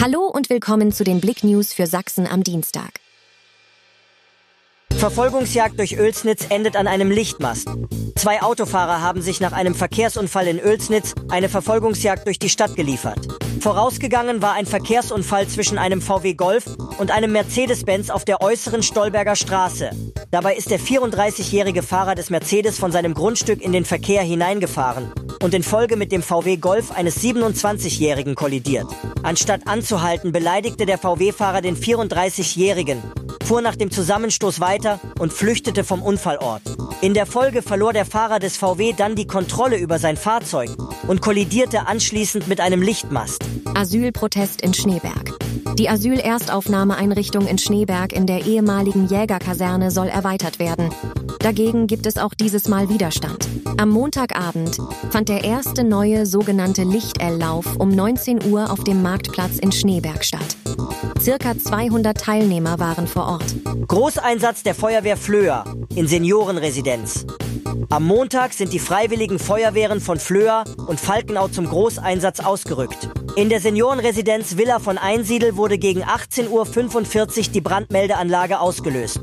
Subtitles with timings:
[0.00, 3.00] Hallo und willkommen zu den Blick News für Sachsen am Dienstag.
[4.98, 7.68] Verfolgungsjagd durch Oelsnitz endet an einem Lichtmast.
[8.16, 13.20] Zwei Autofahrer haben sich nach einem Verkehrsunfall in Oelsnitz eine Verfolgungsjagd durch die Stadt geliefert.
[13.60, 16.64] Vorausgegangen war ein Verkehrsunfall zwischen einem VW Golf
[16.98, 19.90] und einem Mercedes-Benz auf der äußeren Stolberger Straße.
[20.32, 25.54] Dabei ist der 34-jährige Fahrer des Mercedes von seinem Grundstück in den Verkehr hineingefahren und
[25.54, 28.88] in Folge mit dem VW Golf eines 27-jährigen kollidiert.
[29.22, 33.00] Anstatt anzuhalten, beleidigte der VW-Fahrer den 34-jährigen
[33.48, 36.60] fuhr nach dem Zusammenstoß weiter und flüchtete vom Unfallort.
[37.00, 40.68] In der Folge verlor der Fahrer des VW dann die Kontrolle über sein Fahrzeug
[41.06, 43.42] und kollidierte anschließend mit einem Lichtmast.
[43.74, 45.32] Asylprotest in Schneeberg.
[45.78, 50.90] Die Asylerstaufnahmeeinrichtung in Schneeberg in der ehemaligen Jägerkaserne soll erweitert werden.
[51.38, 53.48] Dagegen gibt es auch dieses Mal Widerstand.
[53.78, 54.76] Am Montagabend
[55.08, 60.56] fand der erste neue sogenannte Lichtelllauf um 19 Uhr auf dem Marktplatz in Schneeberg statt.
[61.20, 63.54] Circa 200 Teilnehmer waren vor Ort.
[63.86, 67.26] Großeinsatz der Feuerwehr Flöhr in Seniorenresidenz.
[67.90, 73.08] Am Montag sind die freiwilligen Feuerwehren von Flöhr und Falkenau zum Großeinsatz ausgerückt.
[73.36, 79.20] In der Seniorenresidenz Villa von Einsiedel wurde gegen 18.45 Uhr die Brandmeldeanlage ausgelöst.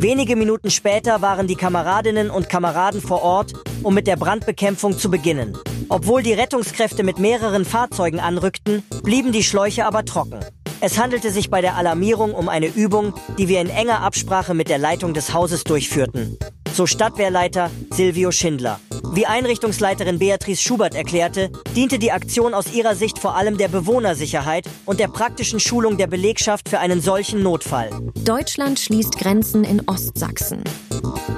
[0.00, 5.10] Wenige Minuten später waren die Kameradinnen und Kameraden vor Ort, um mit der Brandbekämpfung zu
[5.10, 5.56] beginnen.
[5.88, 10.40] Obwohl die Rettungskräfte mit mehreren Fahrzeugen anrückten, blieben die Schläuche aber trocken.
[10.86, 14.68] Es handelte sich bei der Alarmierung um eine Übung, die wir in enger Absprache mit
[14.68, 16.36] der Leitung des Hauses durchführten.
[16.74, 18.80] So Stadtwehrleiter Silvio Schindler.
[19.14, 24.68] Wie Einrichtungsleiterin Beatrice Schubert erklärte, diente die Aktion aus ihrer Sicht vor allem der Bewohnersicherheit
[24.84, 27.88] und der praktischen Schulung der Belegschaft für einen solchen Notfall.
[28.22, 30.64] Deutschland schließt Grenzen in Ostsachsen.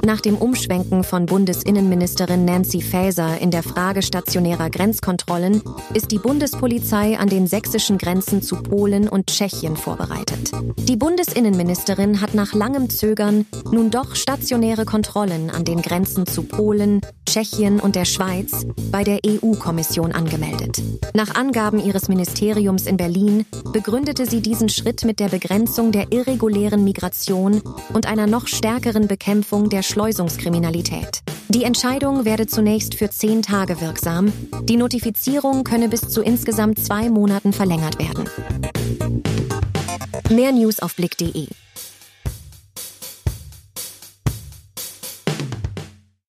[0.07, 7.19] Nach dem Umschwenken von Bundesinnenministerin Nancy Faeser in der Frage stationärer Grenzkontrollen ist die Bundespolizei
[7.19, 10.53] an den sächsischen Grenzen zu Polen und Tschechien vorbereitet.
[10.89, 17.01] Die Bundesinnenministerin hat nach langem Zögern nun doch stationäre Kontrollen an den Grenzen zu Polen,
[17.27, 20.81] Tschechien und der Schweiz bei der EU-Kommission angemeldet.
[21.15, 26.85] Nach Angaben ihres Ministeriums in Berlin begründete sie diesen Schritt mit der Begrenzung der irregulären
[26.85, 27.61] Migration
[27.93, 31.23] und einer noch stärkeren Bekämpfung der Schleusungskriminalität.
[31.49, 34.31] Die Entscheidung werde zunächst für zehn Tage wirksam.
[34.65, 38.29] Die Notifizierung könne bis zu insgesamt zwei Monaten verlängert werden.
[40.29, 41.47] Mehr News auf Blick.de